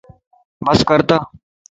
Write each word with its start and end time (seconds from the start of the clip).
بس 0.65 0.79
ڪرت 0.89 1.09